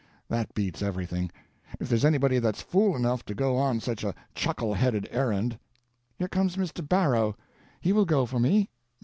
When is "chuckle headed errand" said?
4.33-5.59